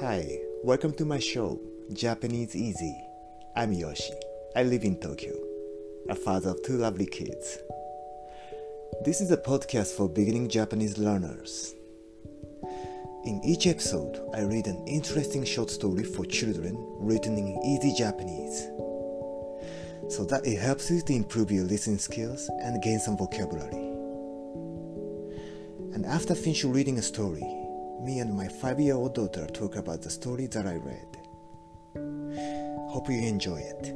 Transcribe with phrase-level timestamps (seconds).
[0.00, 1.60] Hi, welcome to my show,
[1.92, 2.96] Japanese Easy.
[3.56, 4.12] I'm Yoshi.
[4.54, 5.34] I live in Tokyo,
[6.08, 7.58] a father of two lovely kids.
[9.04, 11.74] This is a podcast for beginning Japanese learners.
[13.24, 18.68] In each episode, I read an interesting short story for children written in easy Japanese
[20.14, 23.88] so that it helps you to improve your listening skills and gain some vocabulary.
[25.92, 27.42] And after finishing reading a story,
[28.00, 31.18] me and my five year old daughter talk about the story that I read.
[32.90, 33.94] Hope you enjoy it.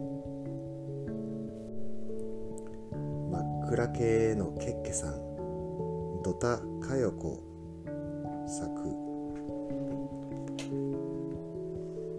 [3.30, 7.42] 真っ暗系のケッケさん、ドタカヨコ
[8.46, 8.68] 作。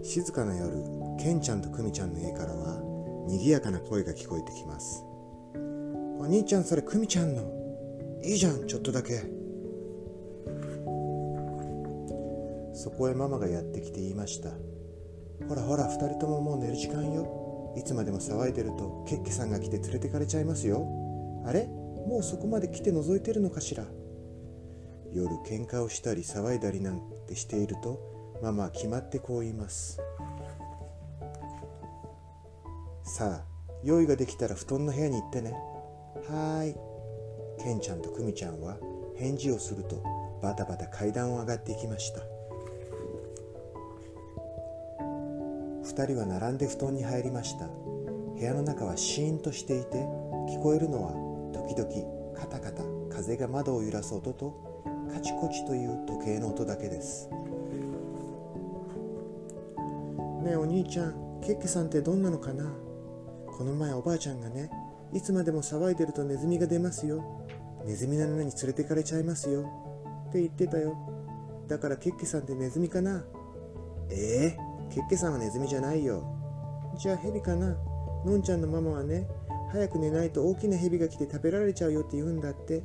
[0.02, 0.84] 静かな夜、
[1.18, 2.80] ケンちゃんとクミちゃんの家からは
[3.28, 5.04] 賑やかな声が聞こえてきます。
[6.18, 7.42] お兄ちゃんそれクミちゃんの？
[8.22, 9.22] いいじゃん、ちょっとだけ。
[12.74, 14.50] そこへママがやってきて言いました。
[15.48, 17.72] ほらほら、二人とももう寝る時間よ。
[17.76, 20.86] いつまでも騒いでると、ケッケさんが来て連れてかれちゃいますよ。
[21.46, 21.66] あれ？
[22.06, 23.84] もうそこまで来て覗いてるのかしら？
[25.12, 27.98] 夜喧嘩をしたり騒いだりなんてしていると、
[28.42, 30.00] ママは決まってこう言います。
[33.04, 33.44] さあ、
[33.84, 35.52] 用意ができたら布団の部屋に行ってね。
[36.28, 36.74] はーい。
[37.62, 38.76] ケンちゃんとクミちゃんは
[39.16, 40.02] 返事をすると
[40.42, 42.33] バタバタ階段を上がっていきました。
[45.96, 47.68] 二人は並んで布団に入りました。
[47.68, 49.98] 部屋の中はシーンとしていて、
[50.50, 51.12] 聞こえるのは
[51.52, 54.82] 時々カタカタ風が窓を揺らす音と
[55.14, 57.28] カチコチという時計の音だけです。
[60.42, 62.64] ねえお兄ちゃん、ケッケさんってどんなのかな？
[63.56, 64.72] この前おばあちゃんがね、
[65.12, 67.22] いつまでも騒いでるとネズミが出ますよ。
[67.86, 69.62] ネズミの穴に連れてかれちゃいますよ。
[70.30, 70.96] って言ってたよ。
[71.68, 73.22] だからケッケさんってネズミかな？
[74.10, 76.22] ええケッケさんはネズミじゃないよ。
[76.98, 77.76] じゃあヘビかな？
[78.24, 79.26] のんちゃんのママはね、
[79.72, 82.82] 早く寝ないと大きなヘビが来て食べられちゃうよって言うんだって。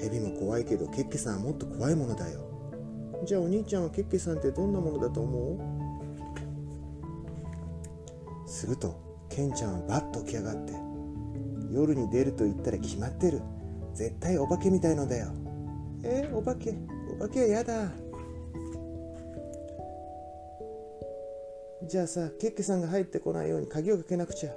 [0.00, 2.40] ヘビも怖いけどケッケさんはもっと怖いものだよ。
[3.24, 5.56] じゃあお兄ちゃんはケッケさんってどんなものだと思
[8.46, 8.48] う？
[8.48, 10.74] するとケンちゃんはバッと起き上がって
[11.72, 13.40] 夜に出ると言ったら決まってる
[13.94, 15.32] 絶対お化けみたいのだよ
[16.02, 16.74] えー、お化け？
[17.18, 17.90] お化けはやだ
[21.88, 24.50] じゃあさケッケさんが入ってこないように鍵をかけなくちゃ。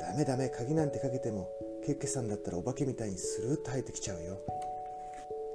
[0.00, 1.48] ダメダメ鍵なんてかけても
[1.84, 4.38] ケッケさんだったらお化けみたいにスルーッと入ってきちゃうよ。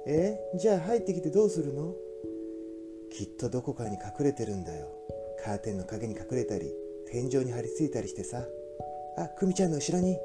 [0.06, 1.94] え、じゃあ入ってきてどうするの？
[3.10, 4.88] きっとどこかに隠れてるんだよ。
[5.42, 6.72] カーテンの陰に隠れたり
[7.10, 8.44] 天井に張り付いたりしてさ。
[9.16, 10.18] あクミちゃんの後ろに。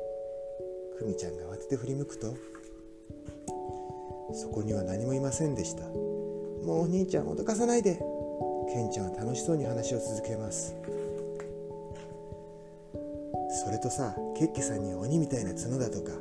[0.98, 2.36] クミちゃんが慌てて振り向くと。
[4.34, 5.84] そこには何もいませんでした。
[5.84, 8.02] もうお兄ちゃん脅かさないで。
[8.72, 10.76] ケンちゃんは楽しそうに話を続けます。
[13.64, 16.12] それとさケッケさんには鬼みたいな角だとか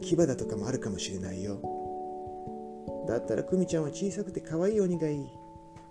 [0.00, 1.58] 牙だとかもあるかもしれないよ。
[3.08, 5.26] だったらクミちゃんは小さくて可愛い鬼がいい。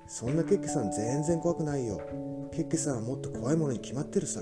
[0.07, 1.99] そんなケッケさん全然怖くないよ。
[2.51, 4.41] ケッケさんはもっと怖いものに決まってるさ。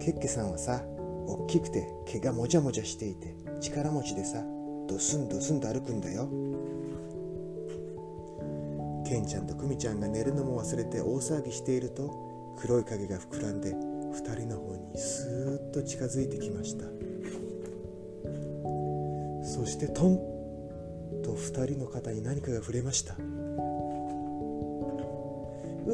[0.00, 0.82] ケッケさんはさ
[1.26, 4.42] 大きくて毛がもじゃもじゃしていて力持ちでさ
[4.88, 6.28] ドスンドスンと歩くんだよ。
[9.08, 13.74] ケンちゃんとクミちゃんが寝るのも忘れて大騒ぎしていると黒い影が膨らんで
[14.12, 16.84] 二人の方にスーッと近づいてきました。
[19.42, 20.18] そしてトン
[21.24, 23.14] と二人の肩に何かが触れました。
[23.14, 23.16] う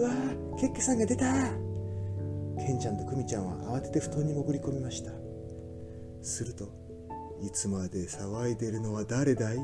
[0.03, 1.33] わーケッケさんが出た。
[2.67, 5.13] ケンちゃんとクミちゃんは慌てて布団に潜り込みました。
[6.21, 6.69] すると
[7.41, 9.59] いつまで騒いでるのは誰だい？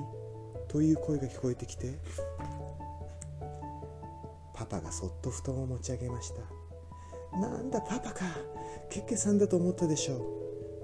[0.68, 1.98] という声が聞こえてきて
[4.70, 7.38] パがそっと布団を持ち上げました。
[7.38, 8.24] なんだパパか。
[8.88, 10.16] ケッケさんだと思ったでしょ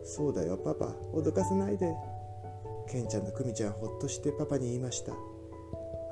[0.02, 0.06] う。
[0.06, 1.94] そうだよパパ脅かさないで。
[2.88, 5.12] ケンちゃんとクミちゃんほっとしてパパに言いました。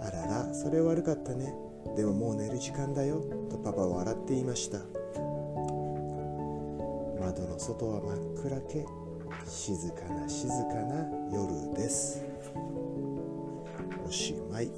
[0.00, 1.54] あららそれ悪かったね。
[1.96, 3.20] でももう寝る時間だよ。
[3.50, 4.78] とパパは笑って言いました。
[7.20, 8.86] 窓の外は真っ暗け。
[9.46, 12.22] 静かな静かな夜です。
[14.06, 14.70] おしまい。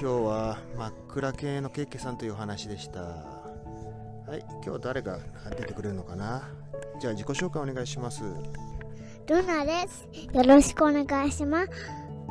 [0.00, 3.14] 今日は真っ暗系のケッケさんというお話でしたは
[4.34, 5.18] い今日誰が
[5.58, 6.48] 出てくれるのかな？
[6.98, 8.22] じゃあ自己紹介お願いします
[9.26, 10.08] ルナです。
[10.32, 11.70] よろしくお願いします。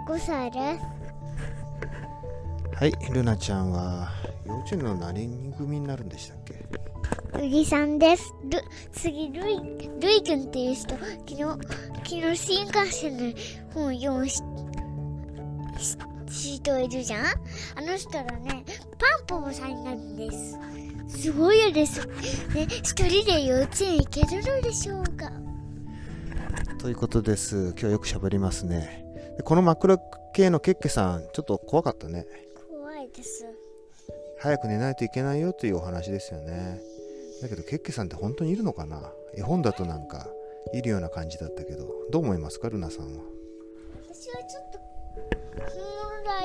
[0.07, 2.75] 5歳です。
[2.75, 4.09] はいルナちゃんは
[4.47, 6.65] 幼稚園の何人組になるんでしたっけ？
[7.39, 8.33] うぎさんです。
[8.49, 9.59] ル次、ルイ、
[10.01, 11.57] ルイくんっていう人、昨日、昨
[12.33, 13.33] 日新幹線の
[13.75, 14.41] 本を読むし、
[16.29, 17.25] 人いるじゃん？
[17.25, 18.63] あの人がね
[18.97, 20.57] パンポポさんになるんです。
[21.07, 22.05] すごいです。
[22.07, 25.31] ね一人で幼稚園行けるのでしょうか？
[26.79, 27.73] ということです。
[27.77, 29.05] 今日よく喋りますね。
[29.37, 29.99] でこの真っ暗
[30.33, 32.25] 系のケッケさんちょっと怖かったね。
[32.69, 33.45] 怖いです。
[34.39, 36.79] 早く寝ないといけないよというお話ですよね。
[37.41, 39.11] だけどケッケさんって本当にいるのかな？
[39.35, 40.27] 絵本だとなんか
[40.73, 42.69] いるような感じだったけどどう思いますか？
[42.69, 43.23] ルナさんは。
[44.03, 44.68] 私はちょっと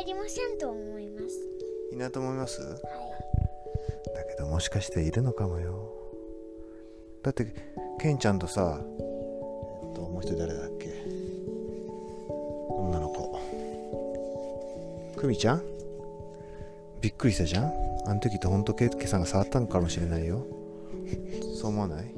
[0.05, 1.49] りませんと思います。
[1.93, 2.63] いないと思います？
[2.63, 2.73] はい。
[4.15, 5.93] だけどもしかしているのかもよ。
[7.23, 7.47] だって
[8.01, 10.89] ケンちゃんとさえっともう一人誰だっけ？
[12.69, 13.41] 女の子。
[15.17, 15.63] クミちゃん？
[17.01, 17.73] びっくりしたじゃん？
[18.07, 20.47] あの時って本当ケッケさんが触ったのかもしれないよ。
[21.61, 22.15] そう思わない？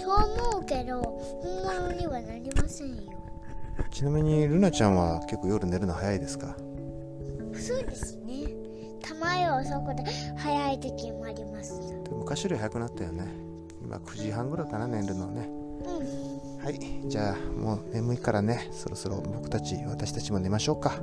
[0.00, 0.16] そう
[0.52, 3.02] 思うけど本物にはなりませんよ。
[3.90, 6.56] ちなみにルナちゃんは結構夜寝るの早いですか？
[7.58, 8.48] そうですね。
[9.02, 10.02] たまにはそこで
[10.36, 11.78] 早い時もあります。
[12.04, 13.24] でも昔より早くなったよね。
[13.82, 15.48] 今9時半ぐらいかな寝るのね。
[15.86, 16.64] うん。
[16.64, 17.08] はい。
[17.08, 18.68] じゃあもう眠いからね。
[18.72, 20.90] そろそろ僕たち私たちも寝ましょうか。
[20.90, 20.96] は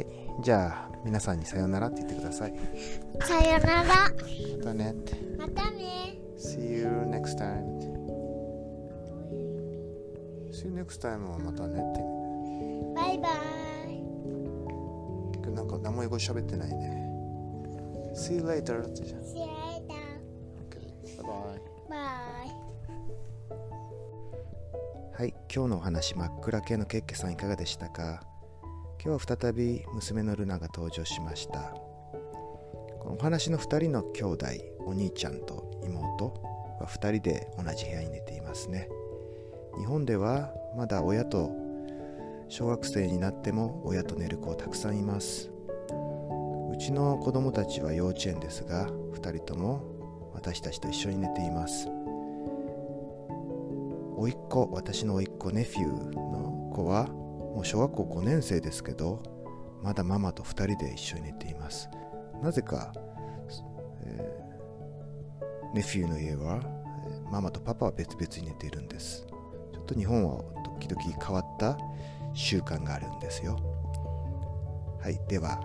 [0.00, 0.06] い。
[0.42, 2.54] じゃあ皆さんにさようならって言ってください。
[3.20, 3.84] さよなら。
[3.84, 4.90] またね。
[4.92, 6.18] ってまたね。
[6.38, 7.64] See you next time.
[10.52, 12.00] See you next time はまたねって。
[12.94, 13.63] バイバイ
[15.84, 17.04] 何も英語喋ってないね。
[18.16, 19.20] See you later ってじゃん。
[19.20, 19.92] See you later.
[20.70, 22.48] OK バイバイバイ
[25.16, 28.22] はい、今日のお話真っ暗系のケッケさんいかがでしたか？
[29.04, 31.60] 今日は再び娘のルナが登場しました。
[33.00, 34.46] このお話の2人の兄弟
[34.86, 36.28] お兄ちゃんと妹
[36.80, 38.88] は2人で同じ部屋に寝ていますね。
[39.76, 41.50] 日本ではまだ親と
[42.48, 45.50] 小学生になっても親と寝る子たくさんいます。
[45.50, 45.53] う
[46.84, 49.82] ちの子供たちは幼稚園ですが2人とも
[50.34, 51.88] 私たちと一緒に寝ています。
[54.16, 59.22] 甥っ子私の甥っ子ネフューの子はもう小学校5年生ですけど
[59.82, 61.88] まだママと2人で一緒に寝ています。
[62.42, 62.92] なぜか、
[64.02, 66.60] えーネフューの家は
[67.32, 69.26] ママとパパは別々に寝ているんです。
[69.72, 70.44] ちょっと日本は
[70.78, 71.78] 時々変わった
[72.34, 73.56] 習慣があるんですよ。
[75.00, 75.60] はいでは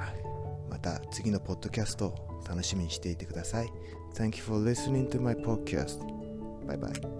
[0.79, 3.69] た次のポッドキャストを楽しみにしていてください
[4.15, 5.99] Thank you for listening to my podcast.
[6.65, 7.19] Bye bye.